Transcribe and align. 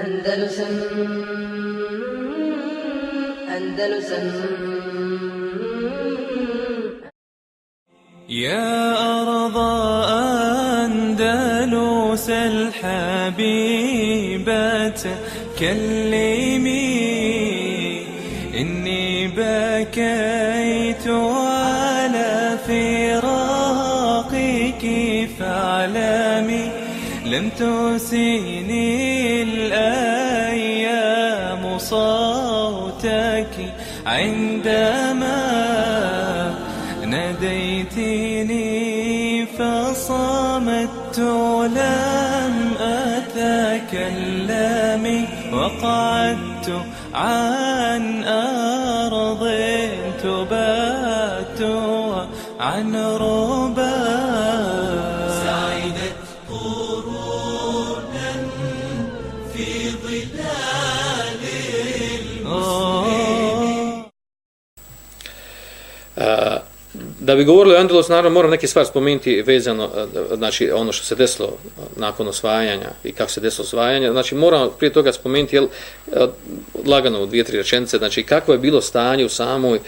Andalusam 0.00 0.74
Andalusam 3.56 4.26
يا 8.28 8.96
أرض 9.20 9.56
أندلس 10.84 12.30
الحبيبة 12.30 13.82
كلمي 15.58 16.96
إني 18.60 19.28
بكيت 19.28 21.08
على 21.08 22.58
فراقك 22.66 24.44
فاعلمي 25.38 26.64
لم 27.34 27.48
تسيني 27.50 29.42
الأيام 29.42 30.82
صوتك 31.78 33.54
عندما 34.06 35.34
ناديتني 37.06 38.66
فصمت 39.46 41.18
لم 41.76 42.74
أتكلم 43.50 45.04
وقعدت 45.52 46.68
عن 47.14 48.24
أرض 48.24 49.50
تبات 50.22 51.60
عن 52.60 52.96
ربا 52.96 54.23
da 67.20 67.34
bi 67.36 67.44
govorili 67.44 67.74
o 67.74 67.78
Andalus, 67.78 68.08
naravno 68.08 68.30
moram 68.30 68.50
neke 68.50 68.66
stvari 68.66 68.88
spomenuti 68.88 69.42
vezano, 69.42 69.90
eh, 69.96 70.36
znači 70.36 70.70
ono 70.70 70.92
što 70.92 71.04
se 71.04 71.14
desilo 71.14 71.56
nakon 71.96 72.28
osvajanja 72.28 72.90
i 73.04 73.12
kako 73.12 73.30
se 73.30 73.40
desilo 73.40 73.64
osvajanje. 73.64 74.10
Znači 74.10 74.34
moram 74.34 74.70
prije 74.78 74.92
toga 74.92 75.12
spomenuti, 75.12 75.56
jel, 75.56 75.66
eh, 76.12 76.26
lagano 76.86 77.22
u 77.22 77.26
dvije, 77.26 77.44
tri 77.44 77.56
rečenice, 77.56 77.98
znači 77.98 78.22
kako 78.22 78.52
je 78.52 78.58
bilo 78.58 78.80
stanje 78.80 79.24
u 79.24 79.28
samoj 79.28 79.80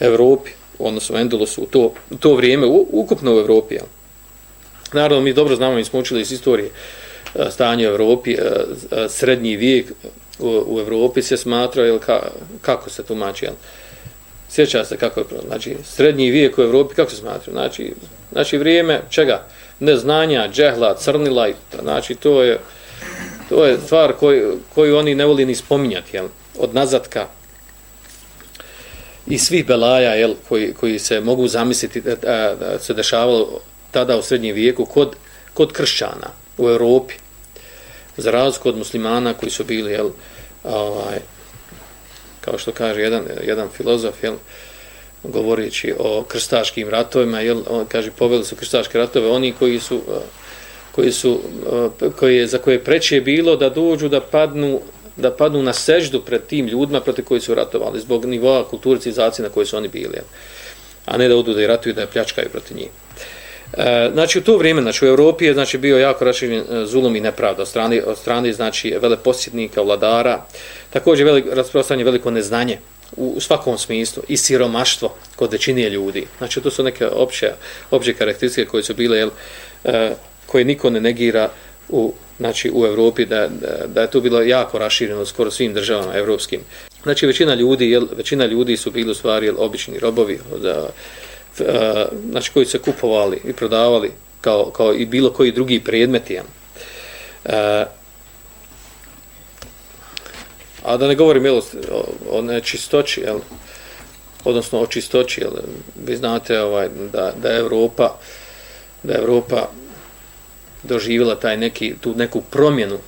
Evropi, 0.00 0.50
odnosno 0.78 1.16
Andalusu 1.16 1.62
u 1.62 1.66
to, 1.66 1.92
u 2.10 2.16
to 2.16 2.34
vrijeme, 2.34 2.66
u, 2.66 2.86
ukupno 2.92 3.34
u 3.34 3.38
Evropi. 3.38 3.74
Jel. 3.74 3.86
Naravno, 4.92 5.20
mi 5.20 5.32
dobro 5.32 5.56
znamo, 5.56 5.74
mi 5.74 5.84
smo 5.84 6.00
učili 6.00 6.20
iz 6.20 6.32
istorije 6.32 6.70
eh, 7.34 7.50
stanje 7.50 7.88
u 7.88 7.92
Evropi, 7.92 8.36
srednji 9.08 9.56
vijek 9.56 9.92
u, 10.38 10.64
u 10.66 10.80
Evropi 10.80 11.22
se 11.22 11.36
smatra, 11.36 11.84
jel, 11.84 11.98
ka, 11.98 12.22
kako 12.60 12.90
se 12.90 13.02
tumači, 13.02 13.44
jel, 13.44 13.54
Sjeća 14.50 14.84
se 14.84 14.96
kako 14.96 15.20
je, 15.20 15.26
znači, 15.46 15.76
srednji 15.84 16.30
vijek 16.30 16.58
u 16.58 16.62
Evropi, 16.62 16.94
kako 16.94 17.10
se 17.10 17.16
smatra? 17.16 17.52
Znači, 17.52 17.94
znači 18.32 18.58
vrijeme, 18.58 19.00
čega? 19.10 19.46
Neznanja, 19.80 20.48
džehla, 20.52 20.96
crnila, 20.96 21.48
znači, 21.82 22.14
to 22.14 22.42
je, 22.42 22.58
to 23.48 23.66
je 23.66 23.78
stvar 23.86 24.12
koju, 24.12 24.58
koju 24.74 24.96
oni 24.96 25.14
ne 25.14 25.26
voli 25.26 25.46
ni 25.46 25.54
spominjati, 25.54 26.16
jel? 26.16 26.28
Od 26.58 26.74
nazadka 26.74 27.26
i 29.26 29.38
svih 29.38 29.66
belaja, 29.66 30.14
jel, 30.14 30.34
koji, 30.48 30.74
koji 30.74 30.98
se 30.98 31.20
mogu 31.20 31.48
zamisliti 31.48 32.00
da, 32.00 32.14
da, 32.14 32.54
da 32.60 32.78
se 32.78 32.94
dešavalo 32.94 33.60
tada 33.90 34.16
u 34.16 34.22
srednjem 34.22 34.54
vijeku 34.54 34.84
kod, 34.84 35.16
kod 35.54 35.72
kršćana 35.72 36.30
u 36.58 36.68
Europi, 36.68 37.14
Za 38.16 38.30
razliku 38.30 38.68
od 38.68 38.76
muslimana 38.76 39.34
koji 39.34 39.50
su 39.50 39.64
bili, 39.64 39.92
jel, 39.92 40.10
ovaj, 40.64 41.18
kao 42.50 42.58
što 42.58 42.72
kaže 42.72 43.00
jedan, 43.00 43.24
jedan 43.46 43.68
filozof, 43.76 44.22
jel, 44.22 44.34
govorići 45.22 45.94
o 45.98 46.24
krstaškim 46.28 46.88
ratovima, 46.88 47.40
jel, 47.40 47.62
on 47.68 47.86
kaže, 47.86 48.10
poveli 48.10 48.44
su 48.44 48.56
krstaške 48.56 48.98
ratove, 48.98 49.28
oni 49.28 49.52
koji 49.58 49.80
su, 49.80 49.94
e, 49.94 50.20
koji 50.92 51.12
su, 51.12 51.40
e, 52.02 52.10
koji 52.18 52.36
je, 52.36 52.46
za 52.46 52.58
koje 52.58 52.84
preće 52.84 53.14
je 53.14 53.20
bilo 53.20 53.56
da 53.56 53.68
dođu 53.68 54.08
da 54.08 54.20
padnu, 54.20 54.80
da 55.16 55.30
padnu 55.30 55.62
na 55.62 55.72
seždu 55.72 56.20
pred 56.20 56.46
tim 56.46 56.66
ljudima 56.66 57.00
protiv 57.00 57.24
koji 57.24 57.40
su 57.40 57.54
ratovali, 57.54 58.00
zbog 58.00 58.24
nivoa 58.24 58.64
kulture 58.68 59.00
civilizacije 59.00 59.42
na 59.42 59.54
kojoj 59.54 59.66
su 59.66 59.76
oni 59.76 59.88
bili, 59.88 60.14
jel, 60.14 60.26
a 61.06 61.16
ne 61.16 61.28
da 61.28 61.36
odu 61.36 61.54
da 61.54 61.62
i 61.62 61.66
ratuju, 61.66 61.94
da 61.94 62.00
je 62.00 62.06
pljačkaju 62.06 62.48
protiv 62.50 62.76
njih. 62.76 62.90
E, 63.72 64.10
znači 64.12 64.38
u 64.38 64.42
to 64.42 64.56
vrijeme 64.56 64.82
znači 64.82 65.04
u 65.04 65.08
Evropi 65.08 65.44
je 65.44 65.54
znači 65.54 65.78
bio 65.78 65.98
jako 65.98 66.24
raširen 66.24 66.60
e, 66.60 66.86
zulum 66.86 67.16
i 67.16 67.20
nepravda 67.20 67.62
od 67.62 67.68
strane 67.68 68.02
od 68.06 68.18
strane 68.18 68.52
znači 68.52 68.94
veleposjednika 69.02 69.82
vladara. 69.82 70.42
Također 70.90 71.26
velik 71.26 71.44
rasprostranjeno 71.52 72.10
veliko 72.10 72.30
neznanje 72.30 72.78
u, 73.16 73.32
u 73.36 73.40
svakom 73.40 73.78
smislu 73.78 74.22
i 74.28 74.36
siromaštvo 74.36 75.14
kod 75.36 75.52
većine 75.52 75.90
ljudi. 75.90 76.26
Znači 76.38 76.60
to 76.60 76.70
su 76.70 76.82
neke 76.82 77.06
opće 77.06 77.52
opće 77.90 78.14
karakteristike 78.14 78.68
koje 78.68 78.82
su 78.82 78.94
bile 78.94 79.18
jel, 79.18 79.30
e, 79.84 80.10
koje 80.46 80.64
niko 80.64 80.90
ne 80.90 81.00
negira 81.00 81.48
u 81.88 82.12
znači 82.38 82.70
u 82.74 82.86
Evropi 82.86 83.26
da, 83.26 83.48
da, 83.48 83.86
da 83.86 84.00
je 84.00 84.10
to 84.10 84.20
bilo 84.20 84.42
jako 84.42 84.78
rašireno 84.78 85.26
skoro 85.26 85.50
svim 85.50 85.74
državama 85.74 86.14
evropskim. 86.14 86.60
Znači 87.02 87.26
većina 87.26 87.54
ljudi 87.54 87.90
jel, 87.90 88.06
većina 88.16 88.46
ljudi 88.46 88.76
su 88.76 88.90
bili 88.90 89.10
u 89.10 89.14
stvari 89.14 89.46
jel, 89.46 89.54
obični 89.58 89.98
robovi 89.98 90.38
da 90.62 90.88
znači 92.30 92.52
koji 92.52 92.66
se 92.66 92.78
kupovali 92.78 93.40
i 93.44 93.52
prodavali 93.52 94.12
kao, 94.40 94.70
kao 94.70 94.94
i 94.94 95.06
bilo 95.06 95.32
koji 95.32 95.52
drugi 95.52 95.80
predmeti. 95.80 96.34
Ja. 96.34 96.42
E, 97.44 97.86
a 100.84 100.96
da 100.96 101.08
ne 101.08 101.14
govorim 101.14 101.44
jel, 101.44 101.60
o, 101.90 102.04
o 102.30 102.42
nečistoći, 102.42 103.20
jel, 103.20 103.38
odnosno 104.44 104.80
o 104.80 104.86
čistoći, 104.86 105.40
jel, 105.40 105.52
vi 106.06 106.16
znate 106.16 106.60
ovaj, 106.60 106.88
da, 107.12 107.32
da 107.42 107.48
je 107.48 107.58
Evropa 107.58 108.14
da 109.02 109.12
je 109.12 109.18
Evropa 109.18 109.68
doživjela 110.82 111.34
taj 111.34 111.56
neki, 111.56 111.94
tu 112.00 112.14
neku 112.14 112.42
promjenu 112.50 112.98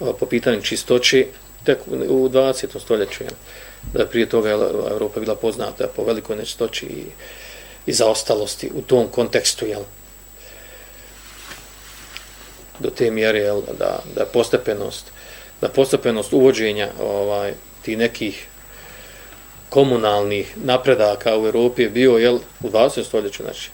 o, 0.00 0.12
po 0.12 0.26
pitanju 0.26 0.62
čistoći 0.62 1.26
tek 1.64 1.78
u 1.88 2.28
20. 2.28 2.80
stoljeću. 2.80 3.24
Jel. 3.24 3.32
Da 3.92 4.00
je 4.00 4.06
prije 4.06 4.28
toga 4.28 4.48
jel, 4.48 4.62
Evropa 4.90 5.20
bila 5.20 5.36
poznata 5.36 5.88
po 5.96 6.04
velikoj 6.04 6.36
nečistoći 6.36 6.86
i 6.86 7.04
i 7.86 7.92
zaostalosti 7.92 8.70
u 8.74 8.82
tom 8.82 9.08
kontekstu, 9.08 9.66
jel? 9.66 9.82
Do 12.78 12.90
te 12.90 13.10
mjere, 13.10 13.38
jel, 13.38 13.62
da, 13.78 13.98
da 14.14 14.24
postepenost, 14.24 15.12
da 15.60 15.68
postepenost 15.68 16.32
uvođenja 16.32 16.88
ovaj, 17.00 17.52
ti 17.82 17.96
nekih 17.96 18.46
komunalnih 19.68 20.56
napredaka 20.56 21.38
u 21.38 21.46
Europi 21.46 21.82
je 21.82 21.90
bio, 21.90 22.18
jel, 22.18 22.38
u 22.62 22.70
20. 22.70 23.04
stoljeću, 23.04 23.42
znači, 23.42 23.70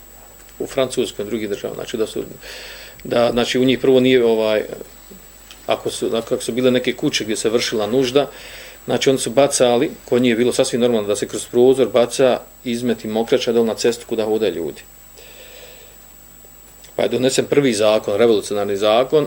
u 0.59 0.67
Francuskoj 0.67 1.25
i 1.25 1.29
drugih 1.29 1.49
država, 1.49 1.75
znači, 1.75 1.97
da 1.97 2.07
su, 2.07 2.25
da, 3.05 3.31
znači, 3.33 3.59
u 3.59 3.65
njih 3.65 3.79
prvo 3.79 4.01
nije, 4.01 4.25
ovaj, 4.25 4.65
ako 5.67 5.91
su, 5.91 6.17
ako 6.17 6.41
su 6.41 6.53
bile 6.53 6.71
neke 6.71 6.93
kuće 6.97 7.25
gdje 7.25 7.37
se 7.37 7.51
vršila 7.51 7.87
nužda, 7.87 8.31
Znači 8.85 9.11
oni 9.11 9.19
su 9.19 9.31
bacali, 9.31 9.91
ko 10.05 10.19
nije 10.19 10.37
bilo 10.37 10.53
sasvim 10.53 10.81
normalno 10.81 11.09
da 11.09 11.17
se 11.17 11.29
kroz 11.29 11.47
prozor 11.47 11.89
baca 11.89 12.41
izmet 12.65 13.05
i 13.05 13.09
mokrača 13.09 13.53
dol 13.53 13.67
na 13.67 13.75
cestu 13.75 14.07
kuda 14.07 14.25
hode 14.25 14.51
ljudi. 14.51 14.83
Pa 16.97 17.03
je 17.03 17.09
donesen 17.09 17.45
prvi 17.45 17.73
zakon, 17.75 18.17
revolucionarni 18.17 18.77
zakon, 18.77 19.27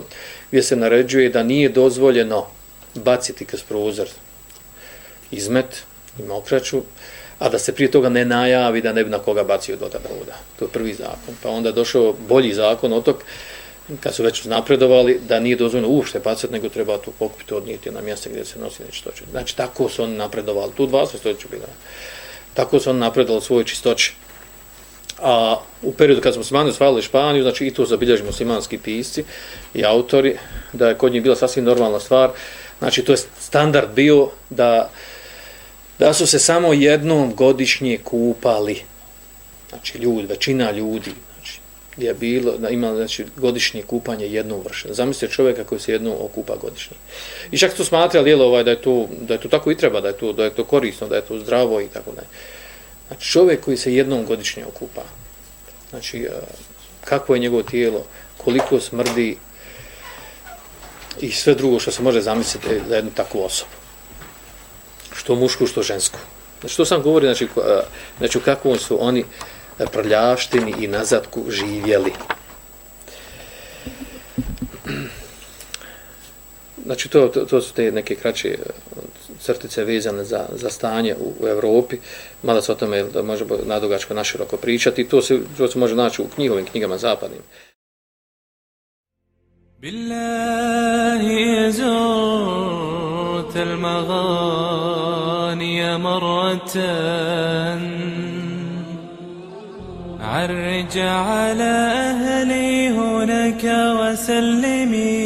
gdje 0.50 0.62
se 0.62 0.76
naređuje 0.76 1.28
da 1.28 1.42
nije 1.42 1.68
dozvoljeno 1.68 2.46
baciti 2.94 3.44
kroz 3.44 3.62
prozor 3.62 4.08
izmet 5.30 5.82
i 6.18 6.22
mokraču, 6.22 6.82
a 7.38 7.48
da 7.48 7.58
se 7.58 7.74
prije 7.74 7.90
toga 7.90 8.08
ne 8.08 8.24
najavi 8.24 8.80
da 8.80 8.92
ne 8.92 9.04
bi 9.04 9.10
na 9.10 9.18
koga 9.18 9.44
bacio 9.44 9.76
do 9.76 9.88
tada 9.88 10.08
voda. 10.18 10.36
To 10.58 10.64
je 10.64 10.68
prvi 10.68 10.94
zakon. 10.94 11.34
Pa 11.42 11.48
onda 11.48 11.72
došao 11.72 12.14
bolji 12.28 12.54
zakon 12.54 12.92
o 12.92 13.00
tog, 13.00 13.22
kad 14.00 14.14
su 14.14 14.22
već 14.22 14.44
napredovali, 14.44 15.20
da 15.28 15.40
nije 15.40 15.56
dozvoljeno 15.56 15.88
uopšte 15.88 16.20
bacati, 16.20 16.52
nego 16.52 16.68
treba 16.68 16.98
to 16.98 17.10
pokupiti, 17.18 17.54
odnijeti 17.54 17.90
na 17.90 18.00
mjesto 18.00 18.30
gdje 18.30 18.44
se 18.44 18.58
nosi 18.58 18.82
nečistoće. 18.82 19.24
Znači, 19.30 19.56
tako 19.56 19.88
su 19.88 20.02
oni 20.02 20.16
napredovali. 20.16 20.72
Tu 20.76 20.86
dva 20.86 21.06
sve 21.06 21.18
stoljeća 21.18 21.48
bila. 21.50 21.66
Tako 22.54 22.80
su 22.80 22.90
oni 22.90 23.00
napredovali 23.00 23.42
svoje 23.42 23.64
čistoće. 23.64 24.12
A 25.22 25.60
u 25.82 25.92
periodu 25.92 26.20
kad 26.20 26.32
smo 26.32 26.40
Osmani 26.40 26.70
osvajali 26.70 27.02
Španiju, 27.02 27.42
znači 27.42 27.66
i 27.66 27.74
to 27.74 27.84
zabilježi 27.84 28.22
muslimanski 28.22 28.78
pisci 28.78 29.24
i 29.74 29.84
autori, 29.84 30.36
da 30.72 30.88
je 30.88 30.94
kod 30.94 31.12
njih 31.12 31.22
bila 31.22 31.36
sasvim 31.36 31.64
normalna 31.64 32.00
stvar. 32.00 32.30
Znači, 32.78 33.02
to 33.02 33.12
je 33.12 33.18
standard 33.40 33.88
bio 33.94 34.30
da, 34.50 34.90
da 35.98 36.14
su 36.14 36.26
se 36.26 36.38
samo 36.38 36.72
jednom 36.72 37.34
godišnje 37.34 37.98
kupali. 38.04 38.82
Znači, 39.68 39.98
ljudi, 39.98 40.26
većina 40.26 40.70
ljudi, 40.70 41.12
je 41.96 42.14
bilo, 42.14 42.52
ima 42.70 42.94
znači, 42.94 43.24
godišnje 43.36 43.82
kupanje 43.82 44.26
jednom 44.26 44.60
vršeno. 44.64 44.94
Zamislite 44.94 45.34
čovjeka 45.34 45.64
koji 45.64 45.80
se 45.80 45.92
jednom 45.92 46.14
okupa 46.20 46.56
godišnje. 46.56 46.96
I 47.50 47.58
čak 47.58 47.72
su 47.76 47.84
smatrali 47.84 48.30
jel, 48.30 48.42
ovaj, 48.42 48.64
da, 48.64 48.70
je 48.70 48.82
to, 48.82 49.08
da 49.20 49.34
je 49.34 49.40
to 49.40 49.48
tako 49.48 49.70
i 49.70 49.76
treba, 49.76 50.00
da 50.00 50.08
je 50.08 50.16
to, 50.16 50.32
da 50.32 50.44
je 50.44 50.54
to 50.54 50.64
korisno, 50.64 51.08
da 51.08 51.16
je 51.16 51.22
to 51.22 51.38
zdravo 51.38 51.80
i 51.80 51.88
tako 51.88 52.12
dalje. 52.12 52.28
Znači 53.08 53.30
čovjek 53.30 53.64
koji 53.64 53.76
se 53.76 53.94
jednom 53.94 54.26
godišnje 54.26 54.64
okupa, 54.66 55.02
znači 55.90 56.22
eh, 56.22 56.30
kako 57.04 57.34
je 57.34 57.40
njegovo 57.40 57.62
tijelo, 57.62 58.04
koliko 58.36 58.80
smrdi, 58.80 59.36
i 61.20 61.32
sve 61.32 61.54
drugo 61.54 61.80
što 61.80 61.90
se 61.90 62.02
može 62.02 62.20
zamisliti 62.20 62.68
za 62.88 62.96
jednu 62.96 63.10
takvu 63.10 63.44
osobu. 63.44 63.70
Što 65.16 65.34
mušku, 65.34 65.66
što 65.66 65.82
žensku. 65.82 66.18
Znači, 66.60 66.76
to 66.76 66.84
sam 66.84 67.02
govori, 67.02 67.26
znači, 67.26 67.44
eh, 67.44 67.80
znači 68.18 68.38
u 68.38 68.40
kakvom 68.40 68.78
su 68.78 68.98
oni 69.00 69.24
prljavštini 69.91 70.73
i 70.79 70.87
nazadku 70.87 71.43
živjeli. 71.49 72.13
Znači, 76.85 77.09
to, 77.09 77.27
to, 77.27 77.45
to 77.45 77.61
su 77.61 77.73
te 77.73 77.91
neke 77.91 78.15
kraće 78.15 78.49
e, 78.49 78.55
crtice 79.39 79.83
vezane 79.83 80.23
za, 80.23 80.45
za 80.55 80.69
stanje 80.69 81.15
u, 81.15 81.33
u 81.43 81.47
Evropi, 81.47 81.97
mada 82.43 82.61
se 82.61 82.71
o 82.71 82.75
tome 82.75 83.03
da 83.03 83.21
može 83.21 83.45
nadugačko 83.65 84.13
naširoko 84.13 84.57
pričati, 84.57 85.07
to 85.07 85.21
se, 85.21 85.39
to 85.57 85.67
se 85.67 85.79
može 85.79 85.95
naći 85.95 86.21
u 86.21 86.27
knjigovim 86.35 86.65
knjigama 86.65 86.97
zapadnim. 86.97 87.41
بالله 89.81 91.23
زرت 91.69 93.55
المغاني 93.57 95.17
مرة 95.97 96.61
عرج 100.26 100.98
على 100.98 101.72
أهلي 102.10 102.90
هناك 102.90 103.64
وسلمي. 104.00 105.16